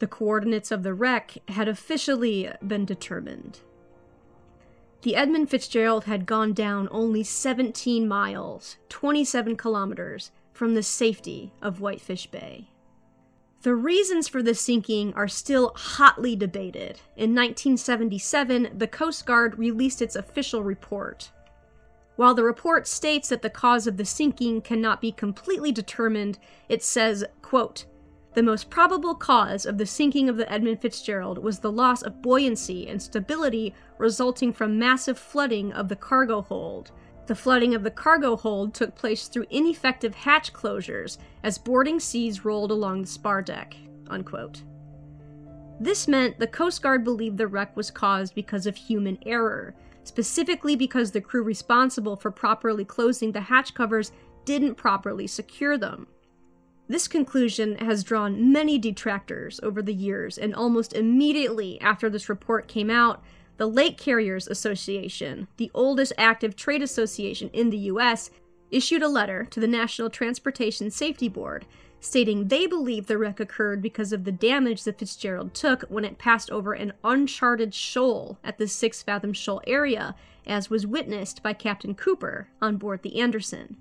[0.00, 3.60] The coordinates of the wreck had officially been determined.
[5.02, 11.80] The Edmund Fitzgerald had gone down only 17 miles, 27 kilometers, from the safety of
[11.80, 12.68] Whitefish Bay.
[13.62, 17.00] The reasons for the sinking are still hotly debated.
[17.16, 21.30] In 1977, the Coast Guard released its official report.
[22.16, 26.38] While the report states that the cause of the sinking cannot be completely determined,
[26.70, 27.84] it says, quote,
[28.34, 32.22] the most probable cause of the sinking of the Edmund Fitzgerald was the loss of
[32.22, 36.92] buoyancy and stability resulting from massive flooding of the cargo hold.
[37.26, 42.44] The flooding of the cargo hold took place through ineffective hatch closures as boarding seas
[42.44, 43.76] rolled along the spar deck.
[44.08, 44.62] Unquote.
[45.80, 49.74] This meant the Coast Guard believed the wreck was caused because of human error,
[50.04, 54.12] specifically because the crew responsible for properly closing the hatch covers
[54.44, 56.06] didn't properly secure them.
[56.90, 62.66] This conclusion has drawn many detractors over the years, and almost immediately after this report
[62.66, 63.22] came out,
[63.58, 68.32] the Lake Carriers Association, the oldest active trade association in the US,
[68.72, 71.64] issued a letter to the National Transportation Safety Board
[72.00, 76.18] stating they believe the wreck occurred because of the damage the Fitzgerald took when it
[76.18, 81.52] passed over an uncharted shoal at the Six Fathom Shoal area, as was witnessed by
[81.52, 83.76] Captain Cooper on board the Anderson.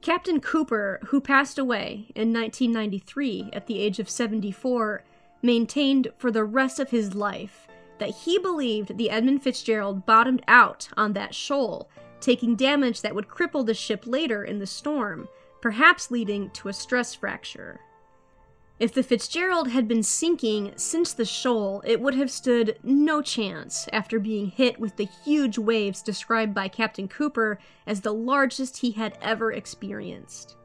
[0.00, 5.02] Captain Cooper, who passed away in 1993 at the age of 74,
[5.42, 7.66] maintained for the rest of his life
[7.98, 11.90] that he believed the Edmund Fitzgerald bottomed out on that shoal,
[12.20, 15.28] taking damage that would cripple the ship later in the storm,
[15.60, 17.80] perhaps leading to a stress fracture.
[18.78, 23.88] If the Fitzgerald had been sinking since the shoal, it would have stood no chance
[23.92, 27.58] after being hit with the huge waves described by Captain Cooper
[27.88, 30.56] as the largest he had ever experienced.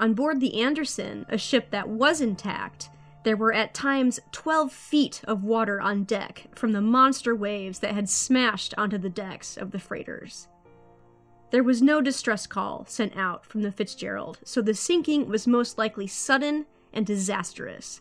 [0.00, 2.90] On board the Anderson, a ship that was intact,
[3.22, 7.94] there were at times 12 feet of water on deck from the monster waves that
[7.94, 10.48] had smashed onto the decks of the freighters.
[11.52, 15.78] There was no distress call sent out from the Fitzgerald, so the sinking was most
[15.78, 16.66] likely sudden
[16.96, 18.00] and disastrous.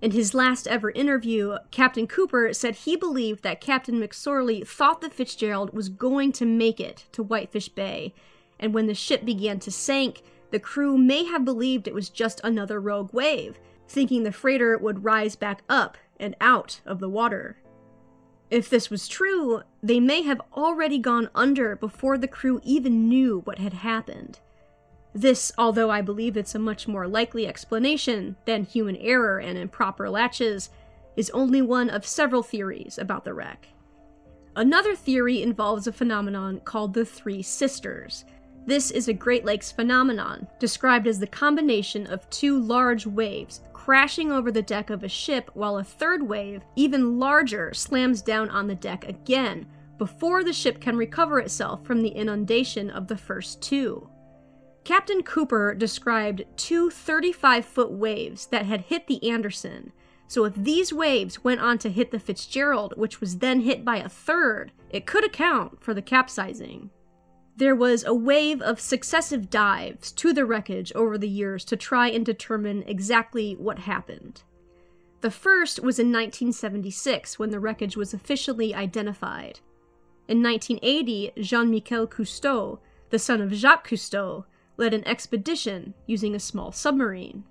[0.00, 5.08] In his last ever interview, Captain Cooper said he believed that Captain McSorley thought the
[5.10, 8.12] Fitzgerald was going to make it to Whitefish Bay,
[8.58, 12.40] and when the ship began to sink, the crew may have believed it was just
[12.42, 13.58] another rogue wave,
[13.88, 17.58] thinking the freighter would rise back up and out of the water.
[18.50, 23.40] If this was true, they may have already gone under before the crew even knew
[23.40, 24.40] what had happened.
[25.14, 30.10] This, although I believe it's a much more likely explanation than human error and improper
[30.10, 30.70] latches,
[31.16, 33.68] is only one of several theories about the wreck.
[34.56, 38.24] Another theory involves a phenomenon called the Three Sisters.
[38.66, 44.32] This is a Great Lakes phenomenon, described as the combination of two large waves crashing
[44.32, 48.66] over the deck of a ship while a third wave, even larger, slams down on
[48.66, 49.66] the deck again
[49.98, 54.08] before the ship can recover itself from the inundation of the first two.
[54.84, 59.92] Captain Cooper described two 35 foot waves that had hit the Anderson.
[60.28, 63.96] So, if these waves went on to hit the Fitzgerald, which was then hit by
[63.96, 66.90] a third, it could account for the capsizing.
[67.56, 72.08] There was a wave of successive dives to the wreckage over the years to try
[72.08, 74.42] and determine exactly what happened.
[75.20, 79.60] The first was in 1976 when the wreckage was officially identified.
[80.26, 82.80] In 1980, Jean Michel Cousteau,
[83.10, 84.44] the son of Jacques Cousteau,
[84.76, 87.44] led an expedition using a small submarine.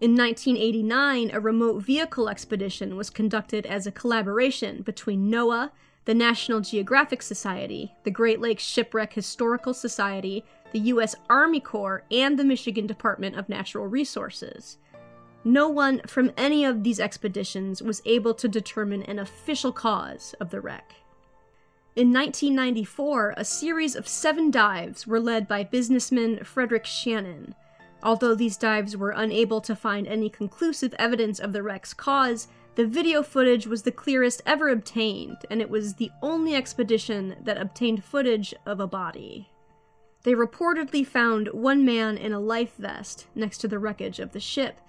[0.00, 5.70] In 1989, a remote vehicle expedition was conducted as a collaboration between NOAA,
[6.06, 11.14] the National Geographic Society, the Great Lakes Shipwreck Historical Society, the U.S.
[11.30, 14.78] Army Corps, and the Michigan Department of Natural Resources.
[15.44, 20.50] No one from any of these expeditions was able to determine an official cause of
[20.50, 20.94] the wreck.
[21.94, 27.54] In 1994, a series of seven dives were led by businessman Frederick Shannon.
[28.02, 32.86] Although these dives were unable to find any conclusive evidence of the wreck's cause, the
[32.86, 38.02] video footage was the clearest ever obtained, and it was the only expedition that obtained
[38.02, 39.50] footage of a body.
[40.22, 44.40] They reportedly found one man in a life vest next to the wreckage of the
[44.40, 44.80] ship,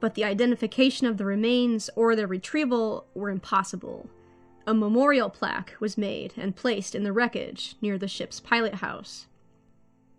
[0.00, 4.08] but the identification of the remains or their retrieval were impossible.
[4.68, 9.26] A memorial plaque was made and placed in the wreckage near the ship's pilot house.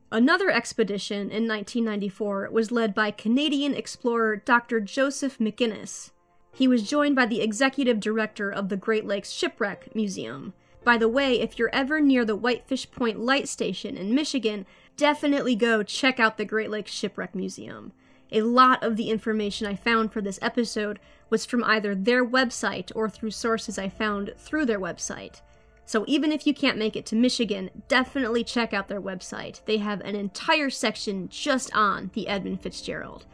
[0.10, 4.80] Another expedition in 1994 was led by Canadian explorer Dr.
[4.80, 6.12] Joseph MacInnis.
[6.54, 10.54] He was joined by the executive director of the Great Lakes Shipwreck Museum.
[10.86, 15.56] By the way, if you're ever near the Whitefish Point Light Station in Michigan, definitely
[15.56, 17.92] go check out the Great Lakes Shipwreck Museum.
[18.32, 21.00] A lot of the information I found for this episode
[21.30, 25.42] was from either their website or through sources I found through their website.
[25.86, 29.62] So even if you can't make it to Michigan, definitely check out their website.
[29.66, 33.26] They have an entire section just on the Edmund Fitzgerald.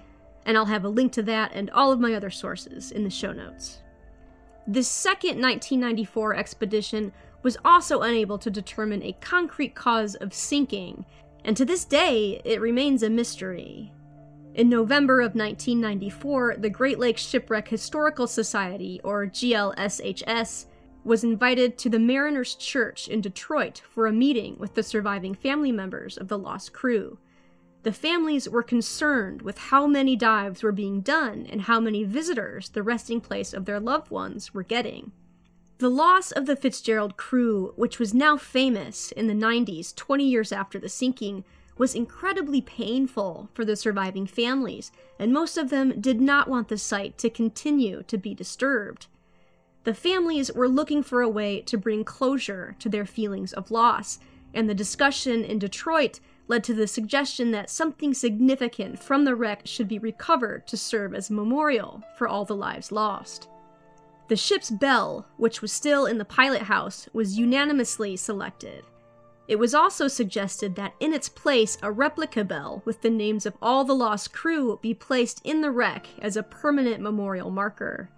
[0.46, 3.10] And I'll have a link to that and all of my other sources in the
[3.10, 3.80] show notes.
[4.68, 11.06] The second 1994 expedition was also unable to determine a concrete cause of sinking,
[11.44, 13.92] and to this day, it remains a mystery.
[14.56, 20.68] In November of 1994, the Great Lakes Shipwreck Historical Society, or GLSHS,
[21.04, 25.72] was invited to the Mariners Church in Detroit for a meeting with the surviving family
[25.72, 27.18] members of the lost crew.
[27.82, 32.70] The families were concerned with how many dives were being done and how many visitors
[32.70, 35.14] the resting place of their loved ones were getting.
[35.80, 40.52] The loss of the Fitzgerald crew, which was now famous in the 90s, 20 years
[40.52, 41.44] after the sinking,
[41.78, 46.78] was incredibly painful for the surviving families, and most of them did not want the
[46.78, 49.08] site to continue to be disturbed.
[49.84, 54.20] The families were looking for a way to bring closure to their feelings of loss,
[54.54, 59.62] and the discussion in Detroit led to the suggestion that something significant from the wreck
[59.66, 63.48] should be recovered to serve as a memorial for all the lives lost.
[64.28, 68.86] The ship's bell, which was still in the pilot house, was unanimously selected.
[69.48, 73.58] It was also suggested that in its place, a replica bell with the names of
[73.62, 78.10] all the lost crew be placed in the wreck as a permanent memorial marker.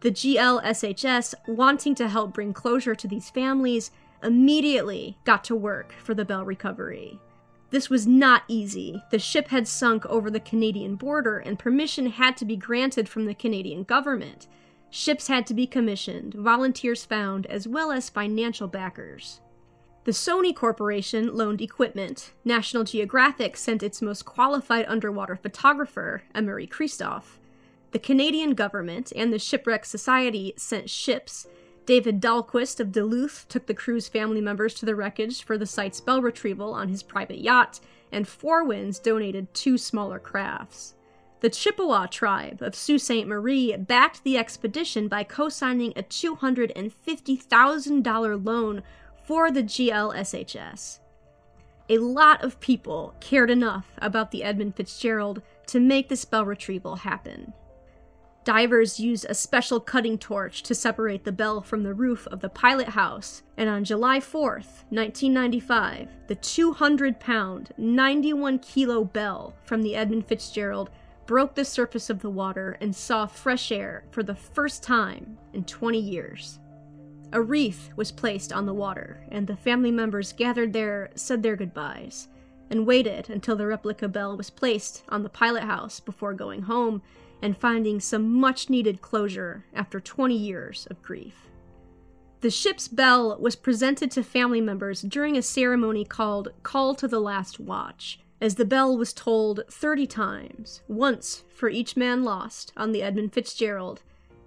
[0.00, 3.90] The GLSHS, wanting to help bring closure to these families,
[4.22, 7.20] immediately got to work for the bell recovery.
[7.70, 9.02] This was not easy.
[9.10, 13.26] The ship had sunk over the Canadian border, and permission had to be granted from
[13.26, 14.46] the Canadian government.
[14.90, 19.40] Ships had to be commissioned, volunteers found, as well as financial backers.
[20.04, 22.32] The Sony Corporation loaned equipment.
[22.44, 27.38] National Geographic sent its most qualified underwater photographer, Emory Kristof.
[27.92, 31.46] The Canadian government and the Shipwreck Society sent ships,
[31.86, 36.00] David Dahlquist of Duluth took the crew's family members to the wreckage for the site's
[36.00, 37.80] bell retrieval on his private yacht,
[38.10, 40.94] and Four Winds donated two smaller crafts.
[41.40, 43.26] The Chippewa tribe of Sault Ste.
[43.26, 48.82] Marie backed the expedition by co signing a $250,000 loan
[49.24, 51.00] for the GLSHS.
[51.88, 56.96] A lot of people cared enough about the Edmund Fitzgerald to make the bell retrieval
[56.96, 57.52] happen.
[58.44, 62.50] Divers used a special cutting torch to separate the bell from the roof of the
[62.50, 69.96] pilot house, and on July 4th, 1995, the 200 pound, 91 kilo bell from the
[69.96, 70.90] Edmund Fitzgerald
[71.24, 75.64] broke the surface of the water and saw fresh air for the first time in
[75.64, 76.58] 20 years.
[77.34, 81.56] A wreath was placed on the water, and the family members gathered there said their
[81.56, 82.28] goodbyes,
[82.70, 87.02] and waited until the replica bell was placed on the pilot house before going home
[87.42, 91.50] and finding some much needed closure after 20 years of grief.
[92.40, 97.20] The ship's bell was presented to family members during a ceremony called Call to the
[97.20, 102.92] Last Watch, as the bell was tolled 30 times, once for each man lost on
[102.92, 104.02] the Edmund Fitzgerald,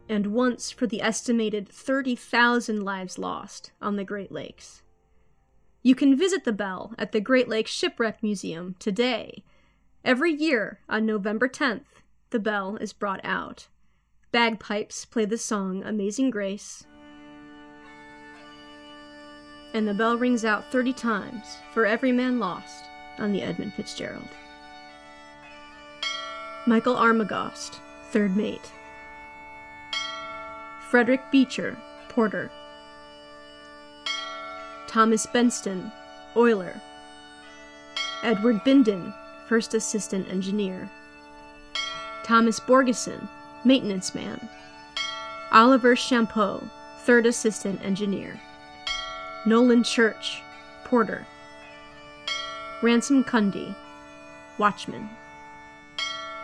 [0.09, 4.81] and once for the estimated 30,000 lives lost on the Great Lakes.
[5.83, 9.43] You can visit the bell at the Great Lakes Shipwreck Museum today.
[10.03, 13.67] Every year on November 10th, the bell is brought out.
[14.31, 16.85] Bagpipes play the song Amazing Grace,
[19.73, 22.85] and the bell rings out 30 times for every man lost
[23.19, 24.27] on the Edmund Fitzgerald.
[26.65, 27.79] Michael Armagost,
[28.11, 28.71] third mate.
[30.89, 31.77] Frederick Beetcher,
[32.07, 32.49] porter.
[34.87, 35.91] Thomas Bentsen,
[36.35, 36.81] oiler.
[38.23, 39.13] Edward Bindon,
[39.47, 40.89] first assistant engineer.
[42.23, 43.27] Thomas Borgeson,
[43.65, 44.47] maintenance man.
[45.51, 46.63] Oliver Champeau,
[47.01, 48.39] third assistant engineer.
[49.45, 50.41] Nolan Church,
[50.85, 51.27] porter.
[52.81, 53.75] Ransom Cundy,
[54.57, 55.09] watchman.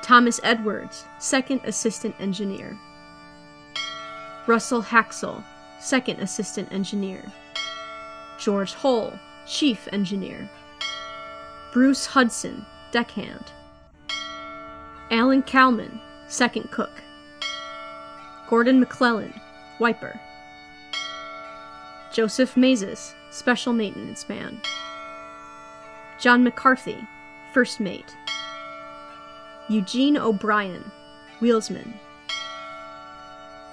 [0.02, 2.78] Thomas Edwards, second assistant engineer.
[4.46, 5.44] Russell Haskell,
[5.80, 7.24] second assistant engineer.
[8.38, 9.14] George Holl,
[9.46, 10.50] chief engineer.
[11.72, 13.46] Bruce Hudson, deckhand.
[15.12, 17.02] Alan Kalmon, second cook.
[18.50, 19.34] Gordon MacLellan,
[19.80, 20.20] wiper.
[22.12, 24.62] Joseph Mazes, special maintenance man.
[26.20, 26.98] John McCarthy,
[27.54, 28.14] first mate.
[29.70, 30.92] Eugene O'Brien,
[31.40, 31.94] wheelsman.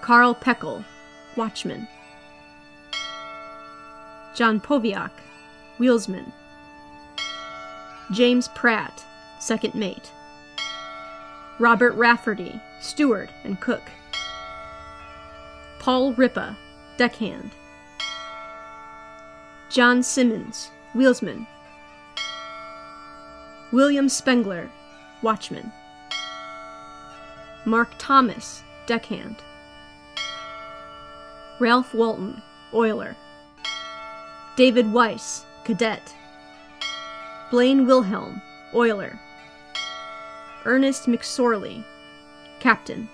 [0.02, 0.84] Carl Peckol,
[1.36, 1.86] watchman.
[4.34, 5.10] John Poviach,
[5.78, 6.32] wheelsman.
[8.10, 9.04] James Pratt,
[9.38, 10.10] second mate.
[11.58, 13.82] Robert Rafferty, steward and cook.
[15.78, 16.56] Paul Riippa,
[16.96, 17.50] deckhand.
[19.70, 21.46] John Simmons, wheelsman.
[23.72, 24.70] William Spengler,
[25.22, 25.70] watchman.
[27.66, 29.36] Mark Thomas, deckhand.
[31.60, 32.40] Ralph Walton,
[32.72, 33.14] oiler.
[34.56, 36.14] David Weiss, cadet.
[37.50, 38.40] Blaine Wilhelm,
[38.74, 39.20] oiler.
[40.64, 41.84] Ernest McSorley,
[42.60, 43.10] Captain.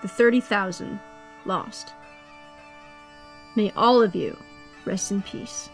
[0.00, 0.98] The 30,000
[1.44, 1.92] lost.
[3.54, 4.38] May all of you
[4.86, 5.68] rest in peace.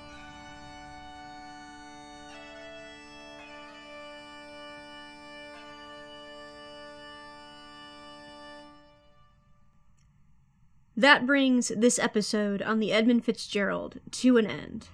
[11.00, 14.88] That brings this episode on the Edmund Fitzgerald to an end.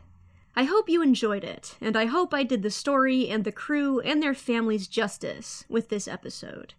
[0.55, 3.99] I hope you enjoyed it, and I hope I did the story and the crew
[3.99, 6.75] and their families justice with this episode.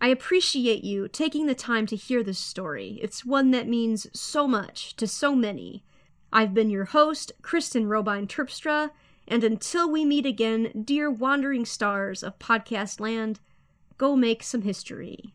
[0.00, 2.98] I appreciate you taking the time to hear this story.
[3.02, 5.84] It's one that means so much to so many.
[6.32, 8.90] I've been your host, Kristen Robine Terpstra,
[9.28, 13.38] and until we meet again, dear wandering stars of podcast land,
[13.98, 15.34] go make some history.